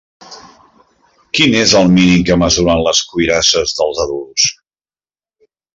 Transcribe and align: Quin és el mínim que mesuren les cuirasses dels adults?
Quin 1.39 1.53
és 1.59 1.75
el 1.81 1.93
mínim 1.97 2.25
que 2.31 2.39
mesuren 2.45 2.83
les 2.89 3.05
cuirasses 3.13 3.79
dels 3.83 4.03
adults? 4.07 4.51